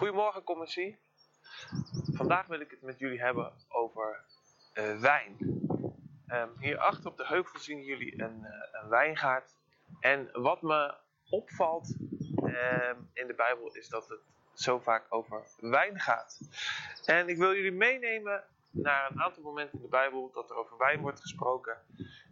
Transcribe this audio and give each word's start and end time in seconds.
Goedemorgen, 0.00 0.44
commissie. 0.44 0.98
Vandaag 2.12 2.46
wil 2.46 2.60
ik 2.60 2.70
het 2.70 2.82
met 2.82 2.98
jullie 2.98 3.20
hebben 3.20 3.52
over 3.68 4.24
uh, 4.74 5.00
wijn. 5.00 5.36
Um, 6.28 6.50
hierachter 6.58 7.10
op 7.10 7.16
de 7.16 7.26
heuvel 7.26 7.58
zien 7.58 7.82
jullie 7.82 8.22
een, 8.22 8.40
uh, 8.40 8.50
een 8.82 8.88
wijngaard. 8.88 9.54
En 10.00 10.28
wat 10.32 10.62
me 10.62 10.94
opvalt 11.30 11.96
um, 12.42 13.10
in 13.12 13.26
de 13.26 13.34
Bijbel 13.36 13.74
is 13.74 13.88
dat 13.88 14.08
het 14.08 14.20
zo 14.54 14.78
vaak 14.78 15.06
over 15.08 15.46
wijn 15.56 16.00
gaat. 16.00 16.40
En 17.04 17.28
ik 17.28 17.36
wil 17.36 17.54
jullie 17.54 17.72
meenemen 17.72 18.44
naar 18.70 19.10
een 19.10 19.20
aantal 19.20 19.42
momenten 19.42 19.76
in 19.78 19.82
de 19.82 19.90
Bijbel 19.90 20.30
dat 20.32 20.50
er 20.50 20.56
over 20.56 20.78
wijn 20.78 21.00
wordt 21.00 21.20
gesproken. 21.20 21.76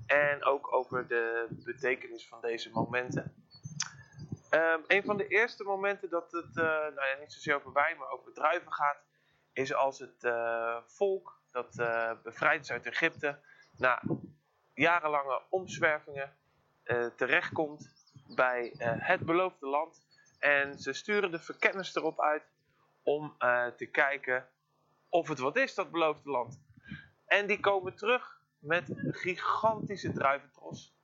En 0.06 0.44
ook 0.44 0.72
over 0.72 1.08
de 1.08 1.46
betekenis 1.64 2.28
van 2.28 2.40
deze 2.40 2.70
momenten. 2.70 3.34
Um, 4.50 4.84
een 4.86 5.04
van 5.04 5.16
de 5.16 5.26
eerste 5.26 5.64
momenten 5.64 6.10
dat 6.10 6.32
het 6.32 6.56
uh, 6.56 6.64
nou 6.64 7.06
ja, 7.06 7.16
niet 7.20 7.32
zozeer 7.32 7.54
over 7.54 7.72
wijn, 7.72 7.98
maar 7.98 8.10
over 8.10 8.32
druiven 8.32 8.72
gaat, 8.72 9.04
is 9.52 9.74
als 9.74 9.98
het 9.98 10.24
uh, 10.24 10.76
volk 10.86 11.40
dat 11.50 11.78
uh, 11.78 12.12
bevrijd 12.22 12.60
is 12.60 12.70
uit 12.70 12.86
Egypte 12.86 13.38
na 13.76 14.02
jarenlange 14.74 15.42
omzwervingen 15.48 16.36
terechtkomt 17.16 17.90
bij 18.34 18.72
het 18.78 19.24
beloofde 19.24 19.66
land. 19.66 20.02
En 20.38 20.78
ze 20.78 20.92
sturen 20.92 21.30
de 21.30 21.38
verkenners 21.38 21.94
erop 21.94 22.20
uit 22.20 22.42
om 23.02 23.36
te 23.76 23.88
kijken 23.92 24.48
of 25.08 25.28
het 25.28 25.38
wat 25.38 25.56
is, 25.56 25.74
dat 25.74 25.90
beloofde 25.90 26.30
land. 26.30 26.60
En 27.26 27.46
die 27.46 27.60
komen 27.60 27.96
terug 27.96 28.40
met 28.58 28.88
een 28.88 29.14
gigantische 29.14 30.12
druiventros. 30.12 30.96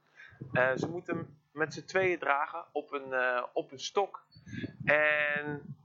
ze 0.77 0.88
moeten 0.91 1.44
met 1.55 1.75
z'n 1.75 1.85
tweeën 1.85 2.19
dragen 2.19 2.65
op 2.73 2.93
een, 2.93 3.09
uh, 3.09 3.43
op 3.53 3.73
een 3.73 3.81
stok. 3.81 4.27
En 4.85 5.77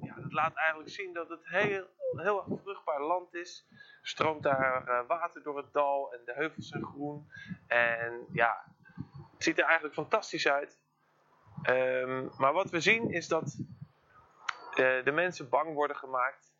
ja, 0.00 0.14
dat 0.14 0.32
laat 0.32 0.54
eigenlijk 0.54 0.90
zien 0.90 1.12
dat 1.12 1.28
het 1.28 1.48
heel, 1.48 1.86
heel 2.16 2.60
vruchtbaar 2.62 3.02
land 3.02 3.34
is. 3.34 3.66
Stroomt 4.02 4.42
daar 4.42 4.88
uh, 4.88 5.06
water 5.06 5.42
door 5.42 5.56
het 5.56 5.72
dal 5.72 6.12
en 6.12 6.20
de 6.24 6.32
heuvels 6.32 6.68
zijn 6.68 6.84
groen. 6.84 7.30
En 7.66 8.26
ja, 8.32 8.64
het 9.32 9.42
ziet 9.44 9.58
er 9.58 9.64
eigenlijk 9.64 9.94
fantastisch 9.94 10.48
uit. 10.48 10.78
Um, 11.68 12.30
maar 12.38 12.52
wat 12.52 12.70
we 12.70 12.80
zien 12.80 13.10
is 13.10 13.28
dat 13.28 13.56
uh, 14.70 15.04
de 15.04 15.12
mensen 15.12 15.48
bang 15.48 15.74
worden 15.74 15.96
gemaakt. 15.96 16.54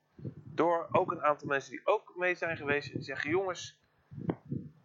Door 0.45 0.89
ook 0.93 1.11
een 1.11 1.23
aantal 1.23 1.49
mensen 1.49 1.71
die 1.71 1.87
ook 1.87 2.13
mee 2.17 2.35
zijn 2.35 2.57
geweest. 2.57 2.93
Die 2.93 3.03
zeggen, 3.03 3.31
jongens, 3.31 3.81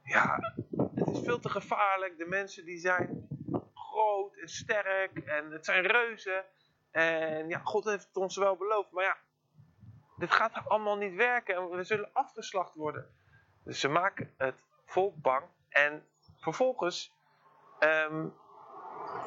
ja, 0.04 0.54
het 0.96 1.08
is 1.08 1.20
veel 1.24 1.40
te 1.40 1.50
gevaarlijk. 1.50 2.18
De 2.18 2.26
mensen 2.26 2.66
die 2.66 2.78
zijn 2.78 3.25
en 4.42 4.48
sterk 4.48 5.18
en 5.18 5.52
het 5.52 5.66
zijn 5.66 5.86
reuzen. 5.86 6.46
En 6.92 7.50
ja, 7.50 7.60
God 7.64 7.86
heeft 7.86 8.08
het 8.08 8.18
ons 8.18 8.38
wel 8.38 8.56
beloofd. 8.56 8.92
Maar 8.92 9.04
ja, 9.04 9.18
dit 10.18 10.32
gaat 10.32 10.68
allemaal 10.68 10.98
niet 10.98 11.16
werken 11.16 11.56
en 11.56 11.70
we 11.70 11.84
zullen 11.84 12.10
afgeslacht 12.14 12.74
worden. 12.74 13.10
Dus 13.64 13.80
ze 13.80 13.88
maken 13.88 14.34
het 14.38 14.56
volk 14.86 15.16
bang. 15.22 15.46
En 15.70 16.08
vervolgens 16.40 17.14
um, 17.80 18.34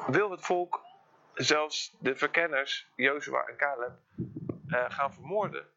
wil 0.07 0.31
het 0.31 0.41
volk 0.41 0.81
zelfs 1.33 1.95
de 1.99 2.15
verkenners, 2.15 2.87
Jozua 2.95 3.45
en 3.45 3.57
Caleb, 3.57 3.99
uh, 4.67 4.85
gaan 4.87 5.13
vermoorden. 5.13 5.67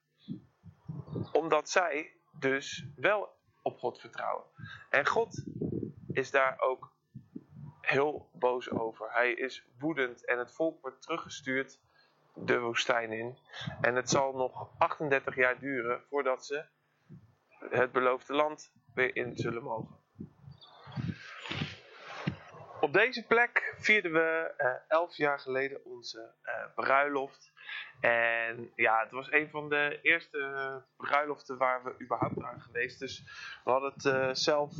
Omdat 1.32 1.70
zij 1.70 2.16
dus 2.30 2.86
wel 2.96 3.36
op 3.62 3.78
God 3.78 4.00
vertrouwen. 4.00 4.44
En 4.90 5.06
God 5.06 5.44
is 6.12 6.30
daar 6.30 6.60
ook 6.60 6.92
heel 7.92 8.28
boos 8.32 8.70
over. 8.70 9.12
Hij 9.12 9.32
is 9.32 9.66
woedend 9.78 10.24
en 10.24 10.38
het 10.38 10.54
volk 10.54 10.80
wordt 10.80 11.02
teruggestuurd 11.02 11.80
de 12.34 12.60
woestijn 12.60 13.12
in. 13.12 13.38
En 13.80 13.94
het 13.94 14.10
zal 14.10 14.32
nog 14.32 14.68
38 14.78 15.36
jaar 15.36 15.58
duren 15.58 16.02
voordat 16.08 16.46
ze 16.46 16.64
het 17.70 17.92
beloofde 17.92 18.32
land 18.32 18.72
weer 18.94 19.16
in 19.16 19.36
zullen 19.36 19.62
mogen. 19.62 20.00
Op 22.80 22.92
deze 22.92 23.26
plek 23.26 23.74
vierden 23.76 24.12
we 24.12 24.54
uh, 24.58 24.70
elf 24.88 25.16
jaar 25.16 25.38
geleden 25.38 25.84
onze 25.84 26.34
uh, 26.44 26.52
bruiloft. 26.74 27.52
En 28.00 28.72
ja, 28.74 29.00
het 29.00 29.10
was 29.10 29.32
een 29.32 29.50
van 29.50 29.68
de 29.68 29.98
eerste 30.02 30.82
bruiloften 30.96 31.58
waar 31.58 31.84
we 31.84 31.94
überhaupt 32.02 32.42
aan 32.42 32.60
geweest. 32.60 32.98
Dus 32.98 33.22
we 33.64 33.70
hadden 33.70 33.92
het 33.92 34.04
uh, 34.04 34.28
zelf 34.32 34.72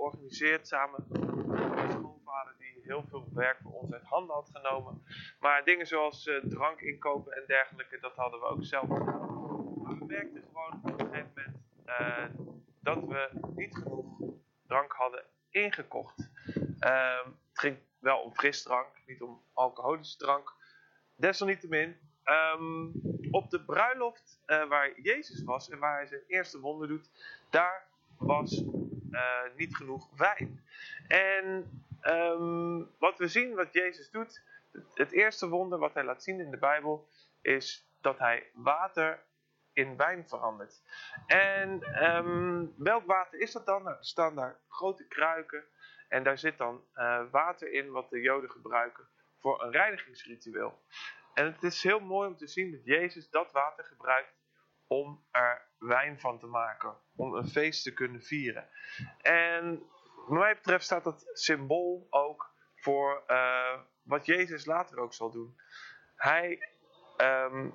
georganiseerd 0.00 0.68
samen 0.68 1.04
met 1.08 1.28
mijn 1.74 1.90
schoonvader 1.90 2.54
die 2.58 2.80
heel 2.82 3.04
veel 3.08 3.28
werk 3.32 3.58
voor 3.62 3.72
ons 3.72 3.92
uit 3.92 4.04
handen 4.04 4.34
had 4.34 4.50
genomen. 4.52 5.02
Maar 5.40 5.64
dingen 5.64 5.86
zoals 5.86 6.30
drank 6.42 6.80
inkopen 6.80 7.32
en 7.32 7.44
dergelijke, 7.46 7.98
dat 8.00 8.16
hadden 8.16 8.40
we 8.40 8.46
ook 8.46 8.64
zelf 8.64 8.88
gedaan. 8.88 9.82
Maar 9.82 9.98
we 9.98 10.04
merkten 10.04 10.42
gewoon 10.42 10.72
op 10.72 11.00
een 11.00 11.06
gegeven 11.06 11.32
moment 11.34 12.60
dat 12.80 13.04
we 13.04 13.50
niet 13.54 13.76
genoeg 13.76 14.18
drank 14.66 14.92
hadden 14.92 15.24
ingekocht. 15.50 16.30
Um, 16.80 17.38
het 17.48 17.58
ging 17.60 17.78
wel 17.98 18.18
om 18.18 18.34
frisdrank, 18.34 19.02
niet 19.06 19.22
om 19.22 19.42
alcoholische 19.52 20.18
drank. 20.18 20.54
Desalniettemin, 21.16 21.96
um, 22.24 22.92
op 23.30 23.50
de 23.50 23.64
bruiloft 23.64 24.40
uh, 24.46 24.68
waar 24.68 25.00
Jezus 25.00 25.42
was 25.42 25.70
en 25.70 25.78
waar 25.78 25.96
hij 25.96 26.06
zijn 26.06 26.22
eerste 26.26 26.60
wonder 26.60 26.88
doet, 26.88 27.10
daar 27.50 27.88
was 28.16 28.64
uh, 29.10 29.40
niet 29.56 29.76
genoeg 29.76 30.08
wijn. 30.16 30.64
En 31.08 31.70
um, 32.02 32.90
wat 32.98 33.18
we 33.18 33.28
zien, 33.28 33.54
wat 33.54 33.72
Jezus 33.72 34.10
doet, 34.10 34.42
het 34.94 35.12
eerste 35.12 35.48
wonder 35.48 35.78
wat 35.78 35.94
hij 35.94 36.04
laat 36.04 36.22
zien 36.22 36.40
in 36.40 36.50
de 36.50 36.58
Bijbel, 36.58 37.08
is 37.42 37.88
dat 38.00 38.18
hij 38.18 38.50
water 38.52 39.22
in 39.72 39.96
wijn 39.96 40.28
verandert. 40.28 40.82
En 41.26 42.04
um, 42.04 42.74
welk 42.76 43.06
water 43.06 43.40
is 43.40 43.52
dat 43.52 43.66
dan? 43.66 43.82
Nou, 43.82 43.96
er 43.96 44.04
staan 44.04 44.34
daar 44.34 44.60
grote 44.68 45.06
kruiken 45.06 45.64
en 46.08 46.22
daar 46.22 46.38
zit 46.38 46.58
dan 46.58 46.84
uh, 46.94 47.30
water 47.30 47.72
in 47.72 47.90
wat 47.90 48.10
de 48.10 48.20
Joden 48.20 48.50
gebruiken 48.50 49.08
voor 49.38 49.62
een 49.62 49.70
reinigingsritueel. 49.70 50.82
En 51.34 51.44
het 51.44 51.62
is 51.62 51.82
heel 51.82 52.00
mooi 52.00 52.28
om 52.28 52.36
te 52.36 52.46
zien 52.46 52.70
dat 52.70 52.84
Jezus 52.84 53.30
dat 53.30 53.52
water 53.52 53.84
gebruikt 53.84 54.39
om 54.92 55.24
er 55.30 55.68
wijn 55.78 56.20
van 56.20 56.38
te 56.38 56.46
maken. 56.46 56.96
Om 57.16 57.34
een 57.34 57.48
feest 57.48 57.82
te 57.82 57.92
kunnen 57.92 58.22
vieren. 58.22 58.68
En 59.20 59.82
wat 60.26 60.38
mij 60.38 60.54
betreft 60.54 60.84
staat 60.84 61.04
dat 61.04 61.30
symbool 61.32 62.06
ook 62.10 62.54
voor 62.74 63.24
uh, 63.26 63.80
wat 64.02 64.26
Jezus 64.26 64.64
later 64.64 64.98
ook 64.98 65.14
zal 65.14 65.30
doen. 65.30 65.56
Hij 66.16 66.58
um, 67.16 67.74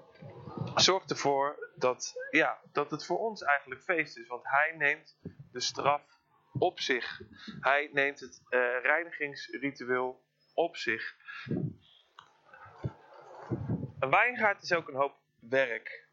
zorgt 0.75 1.09
ervoor 1.09 1.72
dat, 1.75 2.14
ja, 2.31 2.62
dat 2.72 2.92
het 2.92 3.06
voor 3.06 3.20
ons 3.20 3.42
eigenlijk 3.42 3.81
feest 3.81 4.18
is. 4.18 4.28
Want 4.28 4.44
hij 4.44 4.74
neemt 4.78 5.20
de 5.52 5.59
straf 5.59 6.04
op 6.59 6.80
zich. 6.80 7.22
Hij 7.59 7.90
neemt 7.94 8.20
het 8.20 8.42
uh, 8.50 8.81
reinigingsritueel 8.81 10.24
op 10.54 10.78
zich. 10.78 11.16
Een 14.00 14.09
wijngaard 14.09 14.62
is 14.62 14.74
ook 14.74 14.88
een 14.88 14.96
hoop 14.96 15.16
werk. 15.40 16.05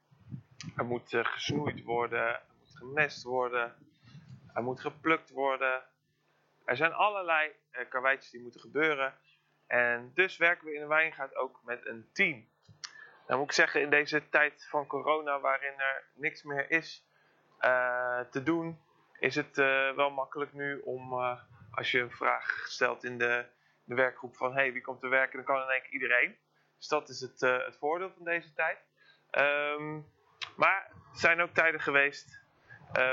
Er 0.76 0.84
moet 0.84 1.12
uh, 1.12 1.24
gesnoeid 1.24 1.82
worden, 1.82 2.26
er 2.26 2.42
moet 2.58 2.76
gemest 2.76 3.22
worden, 3.22 3.74
er 4.54 4.62
moet 4.62 4.80
geplukt 4.80 5.30
worden. 5.30 5.82
Er 6.64 6.76
zijn 6.76 6.92
allerlei 6.92 7.52
uh, 7.72 7.88
karweitjes 7.88 8.30
die 8.30 8.40
moeten 8.40 8.60
gebeuren. 8.60 9.14
En 9.66 10.10
dus 10.14 10.36
werken 10.36 10.66
we 10.66 10.74
in 10.74 10.82
een 10.82 10.88
wijngaard 10.88 11.34
ook 11.36 11.60
met 11.64 11.86
een 11.86 12.08
team. 12.12 12.48
Dan 13.26 13.38
moet 13.38 13.46
ik 13.46 13.52
zeggen, 13.52 13.80
in 13.80 13.90
deze 13.90 14.28
tijd 14.28 14.66
van 14.68 14.86
corona, 14.86 15.40
waarin 15.40 15.80
er 15.80 16.04
niks 16.14 16.42
meer 16.42 16.70
is 16.70 17.06
uh, 17.60 18.20
te 18.20 18.42
doen, 18.42 18.80
is 19.18 19.34
het 19.34 19.56
wel 19.96 20.10
makkelijk 20.10 20.52
nu 20.52 20.80
om, 20.80 21.14
als 21.70 21.90
je 21.90 22.00
een 22.00 22.10
vraag 22.10 22.64
stelt 22.66 23.04
in 23.04 23.18
de, 23.18 23.46
de 23.84 23.94
werkgroep 23.94 24.36
van 24.36 24.52
hey, 24.54 24.72
wie 24.72 24.82
komt 24.82 25.02
er 25.02 25.10
werken, 25.10 25.36
dan 25.36 25.44
kan 25.44 25.62
in 25.62 25.68
één 25.68 25.82
keer 25.82 25.92
iedereen. 25.92 26.38
Dus 26.78 26.88
dat 26.88 27.08
is 27.08 27.20
het, 27.20 27.40
het 27.40 27.76
voordeel 27.76 28.10
van 28.10 28.24
deze 28.24 28.52
tijd. 28.52 28.78
Um, 29.30 30.06
maar 30.56 30.90
er 31.12 31.18
zijn 31.18 31.40
ook 31.40 31.54
tijden 31.54 31.80
geweest 31.80 32.40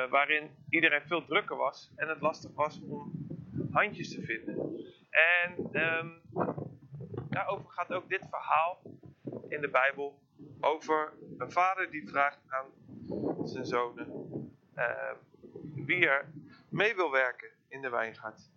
waarin 0.09 0.50
iedereen 0.69 1.01
veel 1.07 1.25
drukker 1.25 1.56
was 1.57 1.91
en 1.95 2.07
het 2.07 2.21
lastig 2.21 2.51
was 2.53 2.81
om 2.81 3.27
handjes 3.71 4.13
te 4.13 4.21
vinden. 4.21 4.86
En 5.09 5.69
um, 5.74 6.21
daarover 7.30 7.69
gaat 7.69 7.94
ook 7.94 8.09
dit 8.09 8.21
verhaal 8.30 8.81
in 9.47 9.62
de 9.62 9.69
Bijbel 9.69 10.19
over 10.59 11.13
een 11.38 11.51
vader 11.51 11.91
die 11.91 12.09
vraagt 12.09 12.39
aan 12.47 12.65
zijn 13.47 13.65
zonen 13.65 14.30
wie 15.86 16.07
er 16.07 16.31
mee 16.69 16.95
wil 16.95 17.12
werken 17.12 17.50
in 17.68 17.81
de 17.81 17.89
wijngaard. 17.89 18.50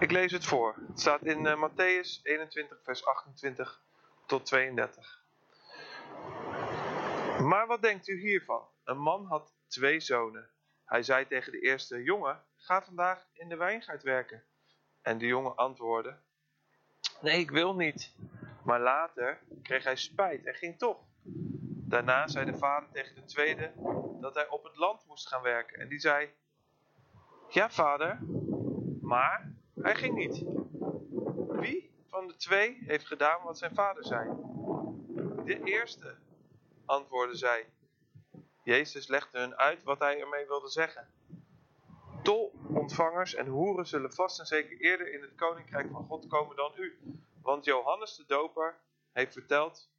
Ik 0.00 0.10
lees 0.10 0.32
het 0.32 0.44
voor. 0.44 0.74
Het 0.88 1.00
staat 1.00 1.22
in 1.22 1.44
uh, 1.44 1.68
Matthäus 1.68 2.22
21, 2.22 2.80
vers 2.82 3.04
28 3.04 3.82
tot 4.26 4.46
32. 4.46 5.26
Maar 7.42 7.66
wat 7.66 7.82
denkt 7.82 8.08
u 8.08 8.20
hiervan? 8.20 8.68
Een 8.84 8.98
man 8.98 9.24
had 9.24 9.54
twee 9.66 10.00
zonen. 10.00 10.50
Hij 10.84 11.02
zei 11.02 11.26
tegen 11.26 11.52
de 11.52 11.60
eerste: 11.60 12.02
Jongen, 12.02 12.44
ga 12.56 12.82
vandaag 12.82 13.26
in 13.32 13.48
de 13.48 13.56
wijngaard 13.56 14.02
werken. 14.02 14.44
En 15.02 15.18
de 15.18 15.26
jongen 15.26 15.56
antwoordde: 15.56 16.16
Nee, 17.20 17.40
ik 17.40 17.50
wil 17.50 17.74
niet. 17.74 18.14
Maar 18.64 18.80
later 18.80 19.38
kreeg 19.62 19.84
hij 19.84 19.96
spijt 19.96 20.46
en 20.46 20.54
ging 20.54 20.78
toch. 20.78 20.98
Daarna 21.88 22.28
zei 22.28 22.50
de 22.50 22.58
vader 22.58 22.88
tegen 22.92 23.14
de 23.14 23.24
tweede 23.24 23.72
dat 24.20 24.34
hij 24.34 24.48
op 24.48 24.64
het 24.64 24.76
land 24.76 25.06
moest 25.06 25.28
gaan 25.28 25.42
werken. 25.42 25.80
En 25.80 25.88
die 25.88 26.00
zei: 26.00 26.30
Ja, 27.48 27.70
vader, 27.70 28.18
maar 29.00 29.52
hij 29.80 29.94
ging 29.94 30.14
niet. 30.14 30.44
Wie 31.60 31.90
van 32.06 32.26
de 32.26 32.36
twee 32.36 32.78
heeft 32.86 33.06
gedaan 33.06 33.42
wat 33.42 33.58
zijn 33.58 33.74
vader 33.74 34.04
zei? 34.04 34.28
De 35.44 35.62
eerste, 35.62 36.16
antwoordde 36.88 37.36
zij. 37.36 37.72
Jezus 38.64 39.06
legde 39.06 39.38
hun 39.38 39.56
uit 39.56 39.82
wat 39.82 39.98
hij 39.98 40.20
ermee 40.20 40.46
wilde 40.46 40.68
zeggen. 40.68 41.08
Tolontvangers 42.22 43.34
en 43.34 43.46
hoeren 43.46 43.86
zullen 43.86 44.12
vast 44.12 44.38
en 44.38 44.46
zeker 44.46 44.80
eerder 44.80 45.12
in 45.12 45.22
het 45.22 45.34
koninkrijk 45.34 45.90
van 45.90 46.04
God 46.04 46.26
komen 46.26 46.56
dan 46.56 46.72
u. 46.76 46.98
Want 47.42 47.64
Johannes 47.64 48.16
de 48.16 48.24
Doper 48.26 48.80
heeft 49.12 49.32
verteld 49.32 49.90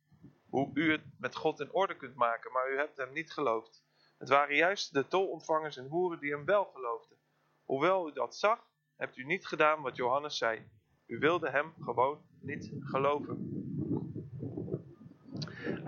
hoe 0.50 0.72
u 0.74 0.92
het 0.92 1.02
met 1.18 1.36
God 1.36 1.60
in 1.60 1.74
orde 1.74 1.96
kunt 1.96 2.16
maken, 2.16 2.52
maar 2.52 2.72
u 2.72 2.78
hebt 2.78 2.98
hem 2.98 3.14
niet 3.14 3.32
geloofd. 3.32 3.84
Het 4.18 4.30
waren 4.30 4.56
juist 4.56 4.94
de 4.94 5.08
tolontvangers 5.08 5.78
en 5.78 5.88
hoeren 5.88 6.20
die 6.20 6.32
hem 6.32 6.46
wel 6.46 6.66
geloofden. 6.66 7.18
Hoewel 7.64 8.10
u 8.10 8.14
dat 8.14 8.36
zag, 8.36 8.68
hebt 8.96 9.18
u 9.18 9.24
niet 9.24 9.48
gedaan 9.48 9.82
wat 9.82 9.96
Johannes 9.96 10.38
zei. 10.38 10.70
U 11.06 11.20
wilde 11.20 11.50
hem 11.50 11.74
gewoon 11.80 12.22
niet 12.40 12.72
geloven. 12.80 13.49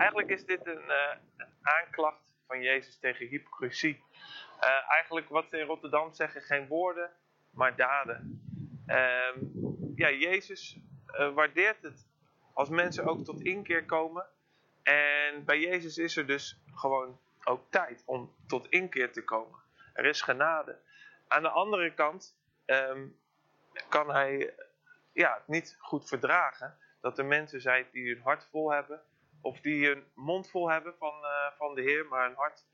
Eigenlijk 0.02 0.30
is 0.30 0.44
dit 0.44 0.66
een, 0.66 0.84
uh, 0.88 1.14
een 1.36 1.54
aanklacht 1.62 2.22
van 2.46 2.62
Jezus 2.62 2.98
tegen 2.98 3.26
hypocrisie. 3.26 4.04
Uh, 4.60 4.90
eigenlijk 4.90 5.28
wat 5.28 5.46
ze 5.50 5.58
in 5.58 5.66
Rotterdam 5.66 6.12
zeggen, 6.12 6.42
geen 6.42 6.66
woorden, 6.66 7.10
maar 7.50 7.76
daden. 7.76 8.42
Uh, 8.86 9.36
ja, 9.94 10.10
Jezus 10.10 10.78
uh, 11.06 11.32
waardeert 11.32 11.82
het 11.82 12.08
als 12.52 12.68
mensen 12.68 13.04
ook 13.04 13.24
tot 13.24 13.40
inkeer 13.40 13.84
komen. 13.84 14.26
En 14.82 15.44
bij 15.44 15.60
Jezus 15.60 15.98
is 15.98 16.16
er 16.16 16.26
dus 16.26 16.62
gewoon 16.74 17.20
ook 17.44 17.70
tijd 17.70 18.02
om 18.06 18.34
tot 18.46 18.68
inkeer 18.68 19.12
te 19.12 19.24
komen. 19.24 19.58
Er 19.92 20.04
is 20.04 20.22
genade. 20.22 20.78
Aan 21.28 21.42
de 21.42 21.48
andere 21.48 21.94
kant 21.94 22.36
um, 22.66 23.18
kan 23.88 24.10
hij 24.10 24.54
ja, 25.12 25.34
het 25.34 25.48
niet 25.48 25.76
goed 25.78 26.08
verdragen 26.08 26.78
dat 27.00 27.18
er 27.18 27.24
mensen 27.24 27.60
zijn 27.60 27.86
die 27.92 28.14
hun 28.14 28.22
hart 28.22 28.48
vol 28.50 28.72
hebben, 28.72 29.02
of 29.42 29.60
die 29.60 29.86
hun 29.86 30.04
mond 30.14 30.50
vol 30.50 30.70
hebben 30.70 30.94
van, 30.98 31.14
uh, 31.22 31.46
van 31.56 31.74
de 31.74 31.82
Heer, 31.82 32.06
maar 32.06 32.26
hun 32.26 32.36
hart 32.36 32.66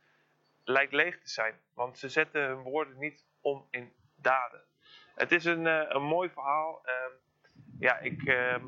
lijkt 0.65 0.93
leeg 0.93 1.21
te 1.21 1.29
zijn. 1.29 1.55
Want 1.75 1.99
ze 1.99 2.09
zetten 2.09 2.43
hun 2.43 2.63
woorden 2.63 2.99
niet 2.99 3.25
om 3.41 3.67
in 3.71 3.93
daden. 4.17 4.65
Het 5.15 5.33
is 5.33 5.45
een, 5.45 5.65
uh, 5.67 5.85
een 5.89 6.03
mooi 6.03 6.31
verhaal. 6.31 6.83
Uh, 6.87 6.93
ja, 7.79 7.99
ik, 7.99 8.23
ehm, 8.23 8.65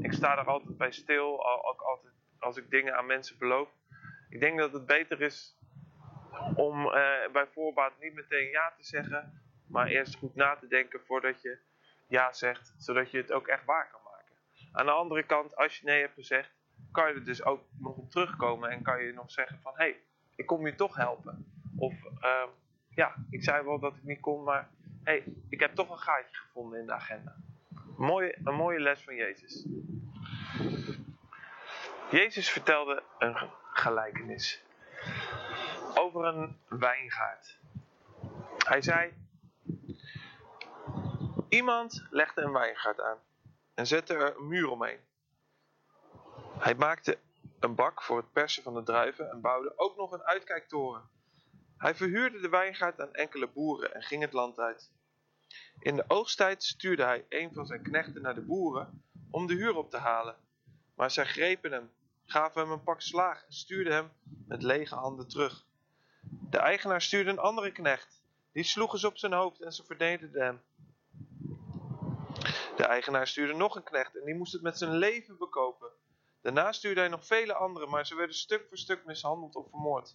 ik 0.00 0.12
sta 0.12 0.38
er 0.38 0.46
altijd 0.46 0.76
bij 0.76 0.92
stil, 0.92 1.46
ook 1.66 1.80
altijd 1.80 2.12
als 2.38 2.56
ik 2.56 2.70
dingen 2.70 2.96
aan 2.96 3.06
mensen 3.06 3.38
beloof. 3.38 3.68
Ik 4.28 4.40
denk 4.40 4.58
dat 4.58 4.72
het 4.72 4.86
beter 4.86 5.20
is 5.20 5.56
om 6.54 6.86
uh, 6.86 6.92
bij 7.32 7.46
voorbaat 7.52 7.92
niet 8.00 8.14
meteen 8.14 8.50
ja 8.50 8.72
te 8.76 8.84
zeggen, 8.84 9.42
maar 9.68 9.86
eerst 9.86 10.16
goed 10.16 10.34
na 10.34 10.56
te 10.56 10.66
denken 10.66 11.00
voordat 11.06 11.42
je 11.42 11.58
ja 12.08 12.32
zegt, 12.32 12.74
zodat 12.78 13.10
je 13.10 13.18
het 13.18 13.32
ook 13.32 13.46
echt 13.46 13.64
waar 13.64 13.90
kan 13.90 14.00
maken. 14.04 14.34
Aan 14.72 14.86
de 14.86 14.92
andere 14.92 15.22
kant, 15.22 15.56
als 15.56 15.78
je 15.78 15.86
nee 15.86 16.00
hebt 16.00 16.14
gezegd, 16.14 16.55
kan 16.96 17.08
je 17.08 17.14
er 17.14 17.24
dus 17.24 17.44
ook 17.44 17.62
nog 17.78 17.96
op 17.96 18.10
terugkomen 18.10 18.70
en 18.70 18.82
kan 18.82 19.02
je 19.02 19.12
nog 19.12 19.30
zeggen 19.30 19.58
van, 19.62 19.72
hé, 19.74 19.84
hey, 19.84 20.00
ik 20.34 20.46
kom 20.46 20.66
je 20.66 20.74
toch 20.74 20.96
helpen. 20.96 21.46
Of, 21.76 21.94
uh, 22.22 22.42
ja, 22.88 23.14
ik 23.30 23.42
zei 23.42 23.64
wel 23.64 23.78
dat 23.78 23.96
ik 23.96 24.02
niet 24.02 24.20
kon, 24.20 24.42
maar 24.42 24.68
hé, 25.04 25.12
hey, 25.12 25.24
ik 25.48 25.60
heb 25.60 25.74
toch 25.74 25.90
een 25.90 25.98
gaatje 25.98 26.36
gevonden 26.36 26.80
in 26.80 26.86
de 26.86 26.92
agenda. 26.92 27.36
Mooie, 27.96 28.38
een 28.44 28.54
mooie 28.54 28.80
les 28.80 29.00
van 29.00 29.14
Jezus. 29.14 29.66
Jezus 32.10 32.50
vertelde 32.50 33.02
een 33.18 33.36
gelijkenis 33.72 34.62
over 35.94 36.24
een 36.24 36.56
wijngaard. 36.68 37.58
Hij 38.58 38.82
zei: 38.82 39.12
Iemand 41.48 42.06
legde 42.10 42.42
een 42.42 42.52
wijngaard 42.52 43.00
aan 43.00 43.18
en 43.74 43.86
zette 43.86 44.14
er 44.14 44.36
een 44.36 44.48
muur 44.48 44.68
omheen. 44.70 45.00
Hij 46.58 46.74
maakte 46.74 47.18
een 47.60 47.74
bak 47.74 48.02
voor 48.02 48.16
het 48.16 48.32
persen 48.32 48.62
van 48.62 48.74
de 48.74 48.82
druiven 48.82 49.30
en 49.30 49.40
bouwde 49.40 49.72
ook 49.76 49.96
nog 49.96 50.12
een 50.12 50.22
uitkijktoren. 50.22 51.08
Hij 51.76 51.94
verhuurde 51.94 52.40
de 52.40 52.48
wijngaard 52.48 53.00
aan 53.00 53.14
enkele 53.14 53.46
boeren 53.46 53.94
en 53.94 54.02
ging 54.02 54.22
het 54.22 54.32
land 54.32 54.58
uit. 54.58 54.90
In 55.78 55.96
de 55.96 56.04
oogsttijd 56.08 56.62
stuurde 56.64 57.04
hij 57.04 57.26
een 57.28 57.52
van 57.52 57.66
zijn 57.66 57.82
knechten 57.82 58.22
naar 58.22 58.34
de 58.34 58.40
boeren 58.40 59.02
om 59.30 59.46
de 59.46 59.54
huur 59.54 59.76
op 59.76 59.90
te 59.90 59.96
halen. 59.96 60.36
Maar 60.94 61.10
zij 61.10 61.26
grepen 61.26 61.72
hem, 61.72 61.90
gaven 62.24 62.60
hem 62.62 62.70
een 62.70 62.82
pak 62.82 63.00
slaag 63.00 63.44
en 63.44 63.52
stuurden 63.52 63.92
hem 63.92 64.10
met 64.46 64.62
lege 64.62 64.94
handen 64.94 65.28
terug. 65.28 65.64
De 66.50 66.58
eigenaar 66.58 67.02
stuurde 67.02 67.30
een 67.30 67.38
andere 67.38 67.72
knecht. 67.72 68.22
Die 68.52 68.64
sloeg 68.64 68.92
eens 68.92 69.04
op 69.04 69.16
zijn 69.16 69.32
hoofd 69.32 69.60
en 69.60 69.72
ze 69.72 69.84
vernederden 69.84 70.42
hem. 70.42 70.60
De 72.76 72.84
eigenaar 72.84 73.26
stuurde 73.26 73.54
nog 73.54 73.76
een 73.76 73.82
knecht 73.82 74.16
en 74.16 74.24
die 74.24 74.34
moest 74.34 74.52
het 74.52 74.62
met 74.62 74.78
zijn 74.78 74.96
leven 74.96 75.38
bekopen. 75.38 75.90
Daarna 76.46 76.72
stuurde 76.72 77.00
hij 77.00 77.08
nog 77.08 77.26
vele 77.26 77.54
anderen, 77.54 77.88
maar 77.88 78.06
ze 78.06 78.14
werden 78.14 78.36
stuk 78.36 78.66
voor 78.68 78.78
stuk 78.78 79.04
mishandeld 79.04 79.56
of 79.56 79.68
vermoord. 79.70 80.14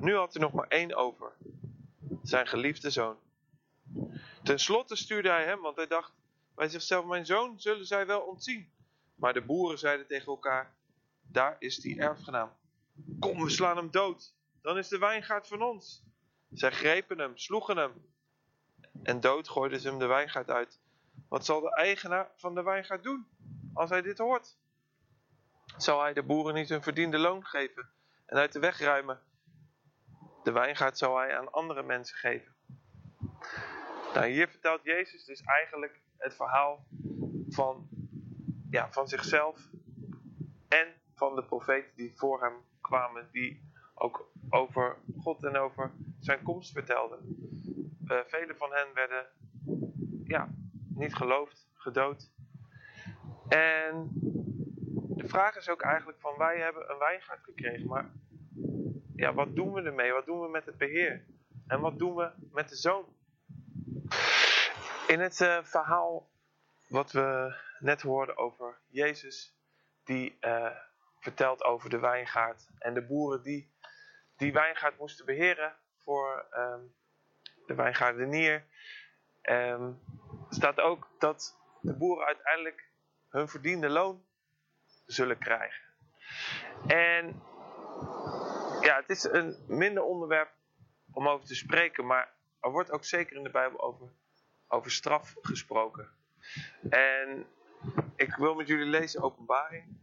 Nu 0.00 0.16
had 0.16 0.32
hij 0.32 0.42
nog 0.42 0.52
maar 0.52 0.68
één 0.68 0.94
over: 0.94 1.32
zijn 2.22 2.46
geliefde 2.46 2.90
zoon. 2.90 3.16
Ten 4.42 4.58
slotte 4.58 4.96
stuurde 4.96 5.28
hij 5.28 5.44
hem, 5.44 5.60
want 5.60 5.76
hij 5.76 5.86
dacht 5.86 6.12
bij 6.54 6.68
zichzelf: 6.68 7.04
Mijn 7.04 7.26
zoon 7.26 7.60
zullen 7.60 7.86
zij 7.86 8.06
wel 8.06 8.20
ontzien. 8.20 8.72
Maar 9.14 9.32
de 9.32 9.42
boeren 9.42 9.78
zeiden 9.78 10.06
tegen 10.06 10.26
elkaar: 10.26 10.74
Daar 11.20 11.56
is 11.58 11.76
die 11.76 12.00
erfgenaam. 12.00 12.50
Kom, 13.18 13.42
we 13.42 13.50
slaan 13.50 13.76
hem 13.76 13.90
dood. 13.90 14.34
Dan 14.62 14.78
is 14.78 14.88
de 14.88 14.98
wijngaard 14.98 15.46
van 15.46 15.62
ons. 15.62 16.02
Zij 16.50 16.70
grepen 16.70 17.18
hem, 17.18 17.36
sloegen 17.36 17.76
hem. 17.76 17.92
En 19.02 19.20
dood 19.20 19.48
gooiden 19.48 19.80
ze 19.80 19.88
hem 19.88 19.98
de 19.98 20.06
wijngaard 20.06 20.50
uit. 20.50 20.80
Wat 21.28 21.44
zal 21.44 21.60
de 21.60 21.74
eigenaar 21.74 22.30
van 22.36 22.54
de 22.54 22.62
wijngaard 22.62 23.02
doen 23.02 23.26
als 23.74 23.90
hij 23.90 24.02
dit 24.02 24.18
hoort? 24.18 24.56
Zal 25.76 26.00
hij 26.00 26.12
de 26.12 26.22
boeren 26.22 26.54
niet 26.54 26.68
hun 26.68 26.82
verdiende 26.82 27.18
loon 27.18 27.44
geven 27.44 27.88
en 28.26 28.36
uit 28.36 28.52
de 28.52 28.58
weg 28.58 28.78
ruimen? 28.78 29.20
De 30.42 30.52
wijngaard 30.52 30.98
zal 30.98 31.16
hij 31.16 31.38
aan 31.38 31.52
andere 31.52 31.82
mensen 31.82 32.16
geven. 32.16 32.54
Nou, 34.14 34.26
hier 34.26 34.48
vertelt 34.48 34.82
Jezus 34.82 35.24
dus 35.24 35.42
eigenlijk 35.42 36.00
het 36.16 36.34
verhaal 36.34 36.86
van, 37.48 37.88
ja, 38.70 38.92
van 38.92 39.08
zichzelf 39.08 39.70
en 40.68 40.94
van 41.14 41.34
de 41.34 41.44
profeten 41.44 41.96
die 41.96 42.12
voor 42.16 42.42
hem 42.42 42.54
kwamen, 42.80 43.28
die 43.32 43.70
ook 43.94 44.30
over 44.50 44.96
God 45.20 45.44
en 45.44 45.56
over 45.56 45.92
zijn 46.20 46.42
komst 46.42 46.72
vertelden. 46.72 47.18
Uh, 48.04 48.18
vele 48.26 48.54
van 48.56 48.72
hen 48.72 48.88
werden 48.94 49.26
ja, 50.24 50.48
niet 50.94 51.14
geloofd, 51.14 51.68
gedood. 51.74 52.30
En 53.48 54.10
de 55.18 55.28
vraag 55.28 55.56
is 55.56 55.68
ook 55.68 55.82
eigenlijk 55.82 56.20
van 56.20 56.36
wij 56.36 56.58
hebben 56.58 56.90
een 56.90 56.98
wijngaard 56.98 57.44
gekregen, 57.44 57.86
maar 57.86 58.10
ja, 59.16 59.34
wat 59.34 59.56
doen 59.56 59.72
we 59.72 59.82
ermee? 59.82 60.12
Wat 60.12 60.26
doen 60.26 60.40
we 60.40 60.48
met 60.48 60.66
het 60.66 60.78
beheer? 60.78 61.24
En 61.66 61.80
wat 61.80 61.98
doen 61.98 62.14
we 62.14 62.30
met 62.52 62.68
de 62.68 62.76
zoon? 62.76 63.16
In 65.06 65.20
het 65.20 65.40
uh, 65.40 65.62
verhaal 65.62 66.28
wat 66.88 67.12
we 67.12 67.56
net 67.78 68.02
hoorden 68.02 68.36
over 68.36 68.78
Jezus, 68.88 69.56
die 70.04 70.36
uh, 70.40 70.70
vertelt 71.20 71.64
over 71.64 71.90
de 71.90 71.98
wijngaard 71.98 72.68
en 72.78 72.94
de 72.94 73.02
boeren 73.02 73.42
die 73.42 73.76
die 74.36 74.52
wijngaard 74.52 74.98
moesten 74.98 75.26
beheren 75.26 75.76
voor 76.04 76.46
um, 76.56 76.94
de 77.66 77.74
wijngaardenier, 77.74 78.64
um, 79.42 80.00
staat 80.48 80.80
ook 80.80 81.08
dat 81.18 81.58
de 81.80 81.94
boeren 81.94 82.26
uiteindelijk 82.26 82.88
hun 83.28 83.48
verdiende 83.48 83.88
loon 83.88 84.26
zullen 85.08 85.38
krijgen. 85.38 85.82
En 86.86 87.42
ja, 88.80 88.96
het 88.96 89.08
is 89.10 89.24
een 89.24 89.56
minder 89.66 90.02
onderwerp 90.02 90.50
om 91.12 91.28
over 91.28 91.46
te 91.46 91.54
spreken, 91.54 92.06
maar 92.06 92.34
er 92.60 92.70
wordt 92.70 92.90
ook 92.90 93.04
zeker 93.04 93.36
in 93.36 93.42
de 93.42 93.50
Bijbel 93.50 93.80
over, 93.80 94.12
over 94.68 94.90
straf 94.90 95.34
gesproken. 95.40 96.08
En 96.90 97.46
ik 98.16 98.34
wil 98.34 98.54
met 98.54 98.66
jullie 98.66 98.86
lezen 98.86 99.22
Openbaring. 99.22 99.96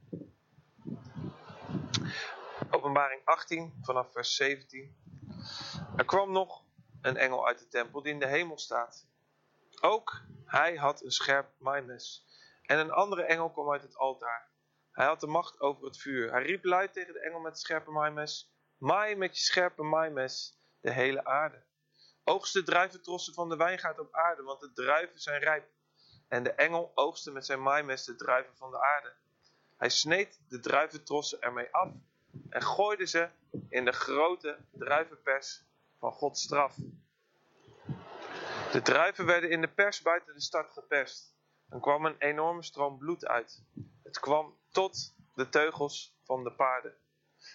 Openbaring 2.71 3.21
18 3.25 3.74
vanaf 3.81 4.12
vers 4.12 4.35
17. 4.35 4.95
Er 5.97 6.05
kwam 6.05 6.31
nog 6.31 6.63
een 7.01 7.17
engel 7.17 7.47
uit 7.47 7.59
de 7.59 7.67
tempel 7.67 8.01
die 8.01 8.13
in 8.13 8.19
de 8.19 8.27
hemel 8.27 8.57
staat. 8.57 9.07
Ook 9.81 10.21
hij 10.45 10.75
had 10.75 11.03
een 11.03 11.12
scherp 11.12 11.50
maaimes. 11.57 12.25
En 12.62 12.79
een 12.79 12.91
andere 12.91 13.24
engel 13.24 13.51
kwam 13.51 13.71
uit 13.71 13.81
het 13.81 13.97
altaar. 13.97 14.50
Hij 14.95 15.05
had 15.05 15.19
de 15.19 15.27
macht 15.27 15.59
over 15.59 15.85
het 15.85 15.97
vuur. 15.97 16.31
Hij 16.31 16.43
riep 16.43 16.63
luid 16.63 16.93
tegen 16.93 17.13
de 17.13 17.19
engel 17.19 17.39
met 17.39 17.51
het 17.51 17.61
scherpe 17.61 17.91
maaimes. 17.91 18.51
Maai 18.77 19.15
met 19.15 19.37
je 19.37 19.43
scherpe 19.43 19.83
maaimes 19.83 20.57
de 20.81 20.91
hele 20.91 21.25
aarde. 21.25 21.63
Oogst 22.23 22.53
de 22.53 22.63
druiventrossen 22.63 23.33
van 23.33 23.49
de 23.49 23.55
wijngaard 23.55 23.99
op 23.99 24.13
aarde, 24.13 24.43
want 24.43 24.59
de 24.59 24.73
druiven 24.73 25.19
zijn 25.19 25.41
rijp. 25.41 25.67
En 26.27 26.43
de 26.43 26.51
engel 26.51 26.91
oogste 26.93 27.31
met 27.31 27.45
zijn 27.45 27.61
maaimes 27.61 28.05
de 28.05 28.15
druiven 28.15 28.55
van 28.57 28.71
de 28.71 28.81
aarde. 28.81 29.13
Hij 29.77 29.89
sneed 29.89 30.39
de 30.47 30.59
druiventrossen 30.59 31.41
ermee 31.41 31.67
af 31.71 31.91
en 32.49 32.61
gooide 32.61 33.05
ze 33.05 33.29
in 33.69 33.85
de 33.85 33.91
grote 33.91 34.57
druivenpers 34.71 35.63
van 35.99 36.11
Gods 36.11 36.41
straf. 36.41 36.75
De 38.71 38.81
druiven 38.83 39.25
werden 39.25 39.49
in 39.49 39.61
de 39.61 39.67
pers 39.67 40.01
buiten 40.01 40.33
de 40.33 40.41
stad 40.41 40.69
geperst. 40.71 41.35
Er 41.69 41.79
kwam 41.79 42.05
een 42.05 42.17
enorme 42.17 42.63
stroom 42.63 42.97
bloed 42.97 43.25
uit. 43.25 43.63
Het 44.05 44.19
kwam 44.19 44.57
tot 44.69 45.15
de 45.33 45.50
teugels 45.50 46.17
van 46.24 46.43
de 46.43 46.51
paarden 46.51 46.95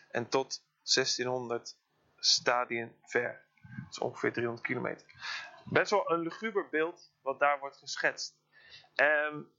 en 0.09 0.29
tot 0.29 0.65
1600 0.95 1.79
stadien 2.17 2.97
ver. 3.03 3.49
Dat 3.61 3.91
is 3.91 3.99
ongeveer 3.99 4.33
300 4.33 4.67
kilometer. 4.67 5.07
Best 5.65 5.91
wel 5.91 6.11
een 6.11 6.21
luguber 6.21 6.69
beeld 6.69 7.13
wat 7.23 7.39
daar 7.39 7.59
wordt 7.59 7.77
geschetst. 7.77 8.39
Um, 8.95 9.53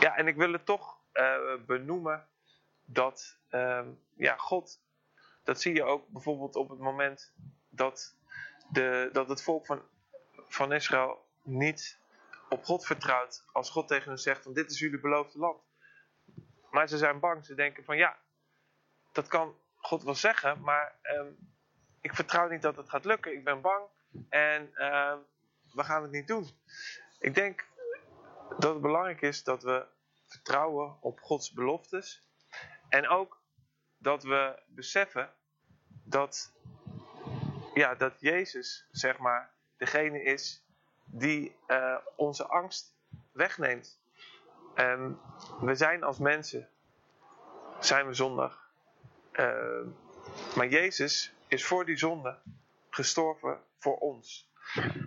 ja, 0.00 0.16
en 0.16 0.26
ik 0.26 0.36
wil 0.36 0.52
het 0.52 0.66
toch 0.66 1.00
uh, 1.12 1.64
benoemen 1.66 2.28
dat 2.84 3.38
um, 3.50 4.02
ja, 4.16 4.36
God, 4.36 4.82
dat 5.44 5.60
zie 5.60 5.74
je 5.74 5.84
ook 5.84 6.08
bijvoorbeeld 6.08 6.56
op 6.56 6.68
het 6.68 6.78
moment 6.78 7.32
dat, 7.68 8.16
de, 8.70 9.08
dat 9.12 9.28
het 9.28 9.42
volk 9.42 9.66
van, 9.66 9.82
van 10.32 10.72
Israël 10.72 11.26
niet 11.42 11.98
op 12.48 12.64
God 12.64 12.86
vertrouwt. 12.86 13.44
Als 13.52 13.70
God 13.70 13.88
tegen 13.88 14.08
hen 14.08 14.18
zegt 14.18 14.42
van 14.42 14.54
dit 14.54 14.70
is 14.70 14.78
jullie 14.78 15.00
beloofde 15.00 15.38
land. 15.38 15.62
Maar 16.70 16.88
ze 16.88 16.98
zijn 16.98 17.20
bang, 17.20 17.44
ze 17.44 17.54
denken 17.54 17.84
van 17.84 17.96
ja, 17.96 18.18
dat 19.12 19.26
kan 19.26 19.56
God 19.76 20.02
wel 20.02 20.14
zeggen, 20.14 20.60
maar 20.60 20.98
um, 21.02 21.54
ik 22.00 22.14
vertrouw 22.14 22.48
niet 22.48 22.62
dat 22.62 22.76
het 22.76 22.88
gaat 22.88 23.04
lukken. 23.04 23.32
Ik 23.32 23.44
ben 23.44 23.60
bang 23.60 23.84
en 24.28 24.70
uh, 24.74 25.16
we 25.72 25.84
gaan 25.84 26.02
het 26.02 26.10
niet 26.10 26.26
doen. 26.26 26.48
Ik 27.18 27.34
denk 27.34 27.66
dat 28.58 28.72
het 28.72 28.82
belangrijk 28.82 29.20
is 29.20 29.44
dat 29.44 29.62
we 29.62 29.86
vertrouwen 30.26 31.02
op 31.02 31.20
Gods 31.20 31.52
beloftes. 31.52 32.24
En 32.88 33.08
ook 33.08 33.42
dat 33.98 34.22
we 34.22 34.62
beseffen 34.66 35.34
dat, 36.04 36.52
ja, 37.74 37.94
dat 37.94 38.20
Jezus, 38.20 38.86
zeg 38.90 39.18
maar, 39.18 39.54
degene 39.76 40.22
is 40.22 40.65
die 41.18 41.56
uh, 41.68 41.96
onze 42.16 42.46
angst 42.46 42.94
wegneemt. 43.32 44.00
En 44.74 45.20
we 45.60 45.74
zijn 45.74 46.02
als 46.02 46.18
mensen, 46.18 46.68
zijn 47.80 48.06
we 48.06 48.14
zondag. 48.14 48.70
Uh, 49.32 49.86
maar 50.56 50.68
Jezus 50.68 51.32
is 51.48 51.66
voor 51.66 51.84
die 51.84 51.96
zonde 51.96 52.38
gestorven 52.90 53.60
voor 53.78 53.96
ons. 53.96 54.50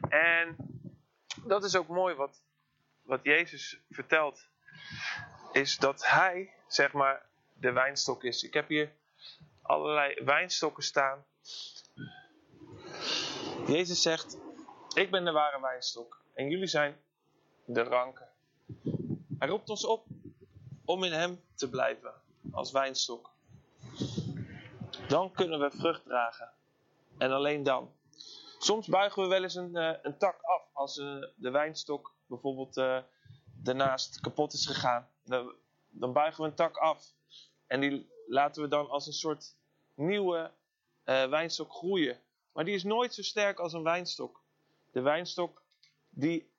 En 0.10 0.56
dat 1.44 1.64
is 1.64 1.76
ook 1.76 1.88
mooi 1.88 2.16
wat, 2.16 2.42
wat 3.02 3.20
Jezus 3.24 3.82
vertelt. 3.90 4.48
Is 5.52 5.78
dat 5.78 6.06
hij, 6.06 6.54
zeg 6.68 6.92
maar, 6.92 7.26
de 7.54 7.72
wijnstok 7.72 8.24
is. 8.24 8.44
Ik 8.44 8.54
heb 8.54 8.68
hier 8.68 8.92
allerlei 9.62 10.24
wijnstokken 10.24 10.84
staan. 10.84 11.26
Jezus 13.68 14.02
zegt: 14.02 14.38
Ik 15.00 15.12
ben 15.12 15.26
de 15.26 15.32
ware 15.32 15.62
wijnstok 15.62 16.22
en 16.34 16.50
jullie 16.50 16.68
zijn 16.68 17.02
de 17.66 17.84
ranken. 17.84 18.30
Hij 19.38 19.48
roept 19.48 19.70
ons 19.70 19.86
op 19.86 20.06
om 20.86 21.04
in 21.04 21.12
hem 21.12 21.44
te 21.56 21.70
blijven 21.70 22.14
als 22.52 22.72
wijnstok. 22.72 23.32
Dan 25.08 25.32
kunnen 25.32 25.60
we 25.60 25.72
vrucht 25.72 26.04
dragen. 26.04 26.52
En 27.18 27.32
alleen 27.32 27.64
dan. 27.64 27.94
Soms 28.58 28.88
buigen 28.88 29.24
we 29.24 29.28
wel 29.28 29.44
eens 29.44 29.56
een, 29.56 29.76
uh, 29.76 29.94
een 30.02 30.18
tak 30.18 30.42
af 30.42 30.70
als 30.74 30.98
uh, 30.98 31.24
de 31.36 31.52
wijnstok 31.52 32.14
bijvoorbeeld 32.26 32.78
uh, 32.78 32.98
daarnaast 33.54 34.20
kapot 34.20 34.54
is 34.54 34.66
gegaan. 34.66 35.10
Dan, 35.24 35.54
dan, 35.90 36.14
buigen 36.14 36.44
we 36.44 36.50
een 36.50 36.56
tak 36.56 36.78
af. 36.78 37.14
En 37.68 37.80
die 37.80 38.10
laten 38.28 38.62
we 38.62 38.68
dan 38.68 38.90
als 38.90 39.08
een 39.08 39.14
soort 39.14 39.56
nieuwe 39.94 40.52
wijnstok 41.04 41.72
groeien. 41.72 42.22
Maar 42.54 42.66
die 42.66 42.76
is 42.76 42.84
nooit 42.84 43.14
zo 43.14 43.22
sterk 43.22 43.60
als 43.60 43.74
een 43.74 43.84
wijnstok. 43.84 44.40
De 44.92 45.02
wijnstok 45.02 45.62
die 46.10 46.50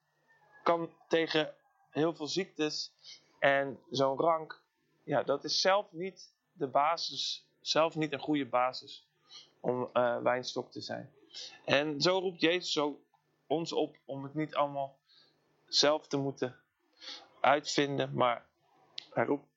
kan 0.62 0.90
tegen 1.08 1.54
heel 1.90 2.14
veel 2.14 2.26
ziektes 2.26 2.92
en 3.38 3.78
zo'n 3.90 4.18
rank, 4.18 4.62
ja, 5.02 5.22
dat 5.22 5.44
is 5.44 5.60
zelf 5.60 5.92
niet 5.92 6.34
de 6.52 6.66
basis, 6.66 7.46
zelf 7.60 7.94
niet 7.94 8.12
een 8.12 8.18
goede 8.18 8.46
basis 8.46 9.06
om 9.60 9.90
uh, 9.92 10.22
wijnstok 10.22 10.70
te 10.70 10.80
zijn. 10.80 11.12
En 11.64 12.00
zo 12.00 12.18
roept 12.18 12.40
Jezus 12.40 12.78
ook 12.78 12.99
ons 13.46 13.72
op 13.72 13.96
om 14.04 14.22
het 14.22 14.34
niet 14.34 14.54
allemaal 14.54 14.99
zelf 15.66 16.06
te 16.06 16.16
moeten 16.16 16.56
uitvinden, 17.40 18.14
maar 18.14 18.46
hij 19.12 19.25
roept 19.25 19.50